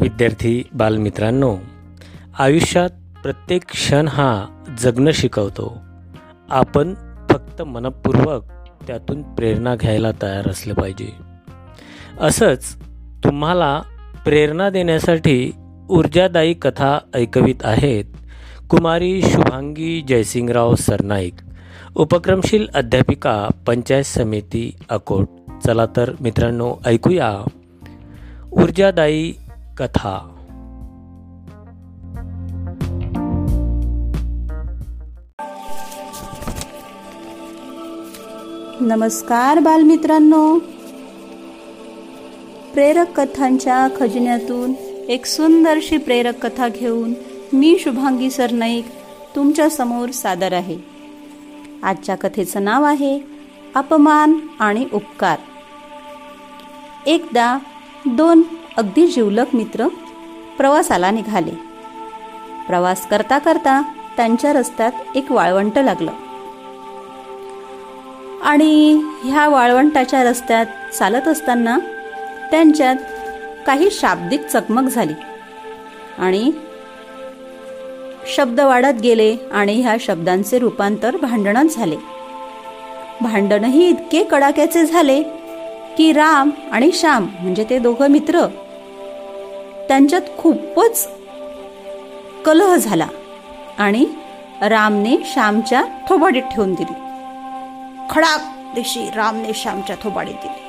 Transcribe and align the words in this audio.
विद्यार्थी 0.00 0.62
बालमित्रांनो 0.74 1.56
आयुष्यात 2.38 2.90
प्रत्येक 3.22 3.64
क्षण 3.70 4.08
हा 4.08 4.46
जगणं 4.78 5.10
शिकवतो. 5.12 5.76
आपण 6.50 6.94
फक्त 7.30 7.62
मनपूर्वक 7.62 8.44
त्यातून 8.86 9.22
प्रेरणा 9.22 9.76
घ्यायला 9.76 10.10
तयार 10.22 10.48
असलं 10.48 10.74
पाहिजे. 10.74 11.08
असंच 12.20 12.76
तुम्हाला 13.24 13.82
प्रेरणा 14.24 14.70
देण्यासाठी 14.70 15.52
ऊर्जादायी 15.90 16.54
कथा 16.54 16.98
ऐकवित 17.14 17.54
आहेत 17.64 18.04
कुमारी 18.70 19.22
शुभांगी 19.22 20.04
जयसिंगराव 20.08 20.74
सरनाईक 20.74 21.34
उपक्रमशील 21.94 22.66
अध्यापिका 22.74 23.48
पंचायत 23.66 24.04
समिती 24.04 24.76
अकोट. 24.90 25.28
चला 25.66 25.86
तर 25.86 26.10
मित्रांनो 26.20 26.76
ऐकूया. 26.86 27.38
ऊर्जादायी 28.52 29.32
कथा। 29.78 30.30
नमस्कार 38.80 39.58
बालमित्रांनो। 39.58 40.58
प्रेरक 42.74 43.20
कथांच्या 43.20 43.88
खजिन्यातून 43.96 44.74
एक 45.08 45.26
सुंदरशी 45.26 45.96
प्रेरक 45.96 46.46
कथा 46.46 46.68
घेऊन 46.68 47.14
मी 47.52 47.76
शुभांगी 47.80 48.30
सरनाईक 48.30 48.86
तुमच्यासमोर 49.36 50.10
सादर 50.10 50.52
आहे। 50.52 50.78
आजच्या 51.82 52.14
कथेचं 52.14 52.64
नाव 52.64 52.84
आहे 52.84 53.20
अपमान 53.74 54.38
आणि 54.60 54.86
उपकार। 54.92 55.38
एकदा 57.06 57.58
दोन 58.06 58.42
अगदी 58.76 59.06
जिवलक 59.06 59.54
मित्र 59.54 59.88
प्रवासाला 60.58 61.10
निघाले. 61.10 61.50
प्रवास 62.66 63.06
करता 63.06 63.38
करता 63.38 63.82
त्यांच्या 64.16 64.52
रस्त्यात 64.52 64.92
एक 65.14 65.32
वाळवंट 65.32 65.78
लागलं. 65.78 66.12
आणि 68.42 69.02
ह्या 69.24 69.48
वाळवंटाच्या 69.48 70.24
रस्त्यात 70.24 70.66
चालत 70.98 71.28
असताना 71.28 71.78
त्यांच्यात 72.50 72.96
काही 73.66 73.88
शाब्दिक 73.90 74.40
चकमक 74.40 74.90
झाली. 74.90 75.12
आणि 76.18 76.52
शब्द 78.36 78.60
वाढत 78.60 79.00
गेले 79.02 79.36
आणि 79.52 79.80
ह्या 79.80 79.96
शब्दांचे 80.00 80.58
रूपांतर 80.58 81.16
भांडणात 81.16 81.64
झाले. 81.64 81.96
भांडणही 83.20 83.88
इतके 83.88 84.24
कडाक्याचे 84.24 84.86
झाले 84.86 85.22
की 85.98 86.12
राम 86.12 86.50
आणि 86.72 86.90
श्याम 86.92 87.26
म्हणजे 87.40 87.66
ते 87.70 87.78
दोघं 87.78 88.06
मित्र 88.10 88.46
त्यांच्यात 89.88 90.20
खूपच 90.38 91.08
कलह 92.46 92.76
झाला 92.76 93.06
आणि 93.78 94.06
रामने 94.62 95.16
श्यामच्या 95.24 95.84
थोबाडीत 96.08 96.42
ठेवून 96.42 96.74
दिली. 96.74 96.94
खडाक 98.10 98.40
दिशी 98.74 99.06
रामने 99.16 99.52
श्यामच्या 99.54 99.96
थोबाडीत 100.02 100.34
दिली. 100.34 100.60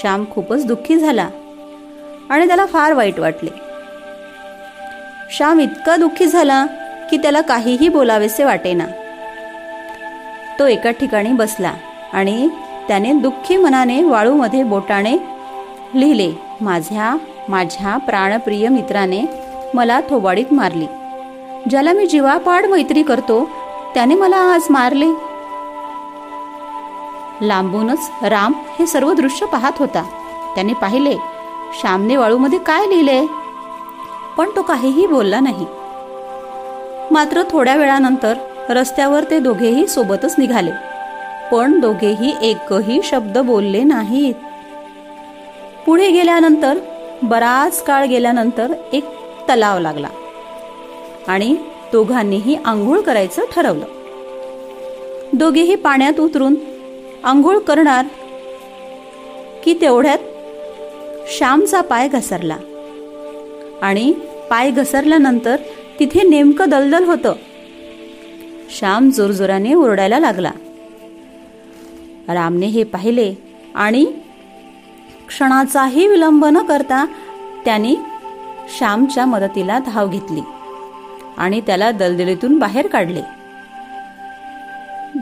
श्याम 0.00 0.24
खूपच 0.30 0.66
दुःखी 0.66 0.96
झाला 0.96 1.28
आणि 2.30 2.46
त्याला 2.46 2.66
फार 2.66 2.92
वाईट 2.92 3.20
वाटले. 3.20 3.50
श्याम 5.30 5.60
इतका 5.60 5.96
दुःखी 5.96 6.26
झाला 6.26 6.66
की 7.10 7.16
त्याला 7.16 7.40
काहीही 7.40 7.88
बोलावेसे 7.88 8.44
वाटेना. 8.44 8.86
तो 10.58 10.66
एका 10.66 10.90
ठिकाणी 10.90 11.32
बसला 11.32 11.72
आणि 12.12 12.48
त्याने 12.88 13.12
दुःखी 13.12 13.56
मनाने 13.56 14.02
वाळूमध्ये 14.02 14.62
बोटाने 14.62 15.16
लिहिले 15.94 16.32
माझ्या 16.60 17.16
माझ्या 17.50 17.96
प्राणप्रिय 17.96 18.68
मित्राने 18.68 19.22
मला 19.74 20.00
थोबाडीत 20.00 20.52
मारली. 20.52 20.86
ज्याला 21.70 21.92
मी 21.92 22.06
जीवापाड 22.06 22.66
मैत्री 22.66 23.02
करतो 23.02 23.50
त्याने 23.94 24.14
मला 24.14 24.36
आज 24.36 24.62
मारले. 24.70 25.06
लांबूनच 27.46 28.10
राम 28.22 28.52
हे 28.78 28.86
सर्व 28.86 29.12
दृश्य 29.12 29.46
पाहत 29.46 29.72
होता. 29.78 30.02
त्याने 30.54 30.72
पाहिले 30.72 31.16
श्यामने 31.80 32.16
वाळूमध्ये 32.16 32.58
काय 32.58 32.86
लिहिले? 32.86 33.26
पण 34.36 34.50
तो 34.56 34.62
काहीही 34.62 35.06
बोलला 35.06 35.40
नाही. 35.40 35.66
मात्र 37.10 37.42
थोड्या 37.50 37.74
वेळानंतर 37.74 38.34
रस्त्यावर 38.68 39.24
ते 39.30 39.38
दोघेही 39.38 39.86
सोबतच 39.86 40.34
निघाले. 40.38 40.70
पण 41.52 41.80
दोघेही 41.80 42.34
एकही 42.42 43.00
शब्द 43.04 43.38
बोलले 43.38 43.82
नाहीत. 43.82 44.34
पुढे 45.86 46.10
गेल्यानंतर 46.10 46.78
बराच 47.22 47.82
काळ 47.84 48.06
गेल्यानंतर 48.06 48.72
एक 48.92 49.04
तलाव 49.48 49.78
लागला 49.78 50.08
आणि 51.28 51.56
दोघांनीही 51.92 52.54
आंघोळ 52.64 53.00
करायचं 53.00 53.42
ठरवलं. 53.52 53.84
दोघेही 55.32 55.74
पाण्यात 55.74 56.20
उतरून 56.20 56.54
आंघोळ 57.24 57.58
करणार 57.58 58.04
की 59.64 59.74
तेवढ्यात 59.80 60.18
श्यामचा 61.28 61.80
पाय 61.80 62.08
घसरला 62.08 62.56
आणि 63.82 64.12
पाय 64.50 64.70
घसरल्यानंतर 64.70 65.56
तिथे 66.00 66.22
नेमकं 66.22 66.68
दलदल 66.68 67.04
होतं. 67.04 67.32
श्याम 68.78 69.10
जोरजोराने 69.10 69.74
ओरडायला 69.74 70.18
लागला. 70.18 70.50
रामने 72.28 72.66
हे 72.66 72.84
पाहिले 72.84 73.34
आणि 73.74 74.06
क्षणाचाही 75.30 76.08
विलंब 76.08 76.44
न 76.44 76.58
करता 76.58 77.06
त्याने 77.64 77.94
श्यामच्या 78.78 79.26
मदतीला 79.26 79.78
धाव 79.78 80.08
घेतली 80.08 80.40
आणि 81.38 81.60
त्याला 81.60 81.90
दलदलीतून 81.90 82.58
बाहेर 82.58 82.86
काढले. 82.86 83.22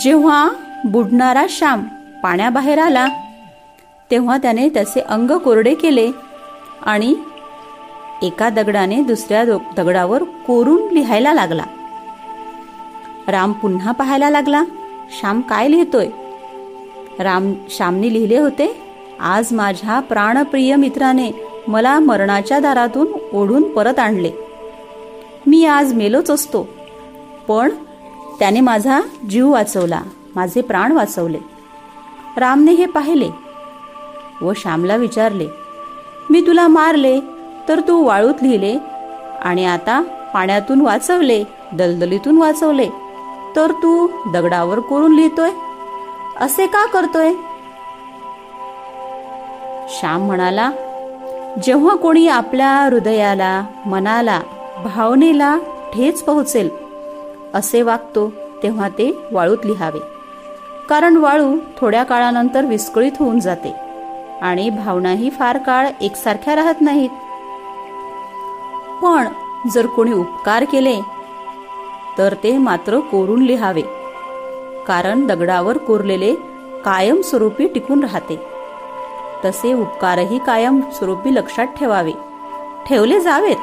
जेव्हा 0.00 0.50
बुडणारा 0.84 1.46
श्याम 1.48 1.82
पाण्याबाहेर 2.22 2.78
आला 2.78 3.06
तेव्हा 4.10 4.36
त्याने 4.36 4.68
त्याचे 4.68 5.00
अंग 5.00 5.30
कोरडे 5.30 5.74
केले 5.74 6.10
आणि 6.82 7.14
एका 8.22 8.48
दगडाने 8.48 9.02
दुसऱ्या 9.02 9.44
दगडावर 9.76 10.22
कोरून 10.22 10.94
लिहायला 10.94 11.32
लागला. 11.34 11.64
राम 13.28 13.52
पुन्हा 13.52 13.92
पाहायला 13.92 14.30
लागला 14.30 14.62
श्याम 15.20 15.40
काय 15.40 15.68
लिहितोय? 15.68 16.08
राम 17.18 17.54
श्यामने 17.70 18.12
लिहिले 18.12 18.38
होते 18.38 18.85
आज 19.20 19.52
माझ्या 19.52 20.00
प्राणप्रिय 20.00 20.76
मित्राने 20.76 21.30
मला 21.68 21.98
मरणाच्या 21.98 22.58
दारातून 22.58 23.06
ओढून 23.32 23.62
परत 23.62 23.98
आणले. 23.98 24.30
मी 25.46 25.64
आज 25.64 25.92
मेलोच 25.92 26.30
असतो. 26.30 26.68
पण 27.48 27.70
त्याने 28.38 28.60
माझा 28.60 29.00
जीव 29.30 29.52
वाचवला. 29.52 30.00
माझे 30.36 30.60
प्राण 30.60 30.92
वाचवले. 30.92 31.38
रामने 32.36 32.72
हे 32.72 32.86
पाहिले 32.86 33.30
व 34.42 34.52
श्यामला 34.56 34.96
विचारले 34.96 35.46
मी 36.30 36.40
तुला 36.40 36.68
मारले 36.68 37.20
तर 37.68 37.80
तू 37.80 38.04
वाळूत 38.04 38.34
लिहिले 38.42 38.78
आणि 39.42 39.66
आता 39.66 40.02
पाण्यातून 40.34 40.80
वाचवले 40.80 41.44
दलदलीतून 41.72 42.38
वाचवले 42.38 42.88
तर 43.56 43.70
तू 43.70 44.08
दगडावर 44.32 44.80
कोरून 44.80 45.14
लिहितोय? 45.14 45.50
असे 46.40 46.66
का 46.66 46.86
करतोय? 46.86 47.32
श्याम 49.88 50.26
म्हणाला 50.26 50.70
जेव्हा 51.62 51.94
कोणी 51.96 52.28
आपल्या 52.28 52.70
हृदयाला 52.82 53.62
मनाला 53.86 54.40
भावनेला 54.84 55.58
ठेच 55.94 56.22
पोहोचेल 56.22 56.68
असे 57.54 57.82
वागतो 57.82 58.32
तेव्हा 58.62 58.88
ते 58.88 59.10
वाळूत 59.32 59.58
लिहावे. 59.64 59.98
कारण 60.88 61.16
वाळू 61.16 61.56
थोड्या 61.78 62.02
काळानंतर 62.04 62.64
विस्कळीत 62.64 63.12
होऊन 63.18 63.40
जाते 63.40 63.74
आणि 64.42 64.70
भावनाही 64.70 65.30
फार 65.30 65.58
काळ 65.58 65.88
एकसारख्या 66.00 66.56
राहत 66.56 66.80
नाहीत. 66.80 67.10
पण 69.02 69.28
जर 69.74 69.86
कोणी 69.86 70.12
उपकार 70.12 70.64
केले 70.64 70.96
तर 72.18 72.34
ते 72.42 72.58
मात्र 72.58 72.98
कोरून 72.98 73.42
लिहावे. 73.42 73.82
कारण 74.86 75.26
दगडावर 75.26 75.78
कोरलेले 75.78 76.34
कायम 76.84 77.20
स्वरूपी 77.20 77.66
टिकून 77.68 78.00
राहते. 78.00 78.55
तसे 79.44 79.72
उपकारही 79.72 80.38
कायम 80.38 80.80
स्वरूपी 80.92 81.34
लक्षात 81.34 81.66
ठेवावे. 81.66 82.12
ठेवले 82.88 83.20
जावेत. 83.20 83.56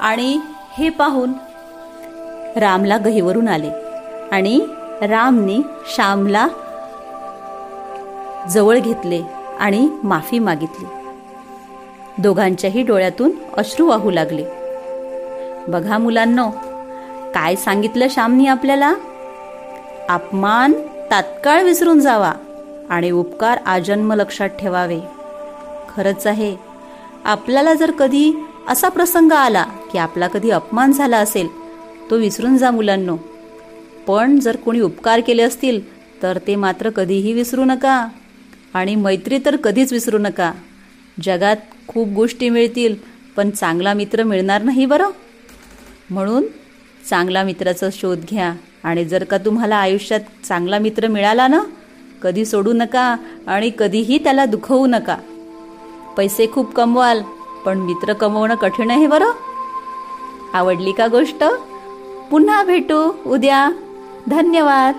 आणि 0.00 0.40
हे 0.72 0.88
पाहून 0.88 1.32
रामला 2.56 2.96
गहीवरून 2.96 3.48
आले 3.48 3.70
आणि 4.32 4.60
रामने 5.02 5.62
श्यामला 5.94 6.48
जवळ 8.50 8.78
घेतले 8.78 9.22
आणि 9.60 9.88
माफी 10.04 10.38
मागितली. 10.38 10.86
दोघांच्याही 12.18 12.82
डोळ्यातून 12.82 13.30
अश्रू 13.56 13.86
वाहू 13.86 14.10
लागले. 14.10 14.44
बघा 15.68 15.98
मुलांनो 15.98 16.50
काय 17.34 17.56
सांगितलं 17.56 18.06
श्यामनी 18.10 18.46
आपल्याला? 18.46 18.94
अपमान 20.08 20.72
तात्काळ 21.10 21.62
विसरून 21.62 22.00
जावा. 22.00 22.32
आणि 22.90 23.10
उपकार 23.10 23.58
आजन्म 23.66 24.12
लक्षात 24.12 24.48
ठेवावे. 24.48 25.00
खरंच 25.88 26.26
आहे 26.26 26.56
आपल्याला 27.24 27.74
जर 27.74 27.90
कधी 27.90 28.32
असा 28.68 28.88
प्रसंग 28.88 29.32
आला 29.32 29.62
की 29.92 29.98
आपला 29.98 30.28
कधी 30.28 30.50
अपमान 30.50 30.92
झाला 30.92 31.18
असेल 31.18 31.48
तो 32.10 32.16
विसरून 32.16 32.56
जा 32.56 32.70
मुलांनो. 32.70 33.16
पण 34.06 34.38
जर 34.38 34.56
कोणी 34.56 34.80
उपकार 34.80 35.20
केले 35.20 35.42
असतील 35.42 35.80
तर 36.22 36.38
ते 36.46 36.56
मात्र 36.56 36.90
कधीही 36.90 37.32
विसरू 37.32 37.64
नका. 37.64 38.06
आणि 38.74 38.94
मैत्री 38.94 39.38
तर 39.44 39.56
कधीच 39.56 39.92
विसरू 39.92 40.18
नका. 40.18 40.52
जगात 41.22 41.56
खूप 41.88 42.08
गोष्टी 42.08 42.48
मिळतील 42.48 42.94
पण 43.36 43.50
चांगला 43.50 43.92
मित्र 43.94 44.22
मिळणार 44.22 44.62
नाही 44.62 44.86
बरं? 44.86 45.10
म्हणून 46.10 46.44
चांगला 47.10 47.42
मित्राचा 47.42 47.88
शोध 47.92 48.18
घ्या. 48.30 48.54
आणि 48.84 49.04
जर 49.04 49.24
का 49.24 49.38
तुम्हाला 49.38 49.76
आयुष्यात 49.76 50.20
चांगला 50.44 50.78
मित्र 50.78 51.08
मिळाला 51.08 51.48
ना 51.48 51.60
कधी 52.24 52.44
सोडू 52.44 52.72
नका 52.72 53.16
आणि 53.46 53.70
कधीही 53.78 54.18
त्याला 54.18 54.44
दुखवू 54.44 54.86
नका. 54.86 55.16
पैसे 56.16 56.46
खूप 56.52 56.74
कमवाल 56.74 57.22
पण 57.66 57.78
मित्र 57.78 58.12
कमवणं 58.12 58.54
कठीण 58.54 58.90
आहे 58.90 59.06
बरं? 59.06 59.30
आवडली 60.54 60.92
का 60.92 61.06
गोष्ट? 61.06 61.44
पुन्हा 62.30 62.64
भेटू 62.64 63.12
उद्या. 63.26 63.70
धन्यवाद. 64.28 64.94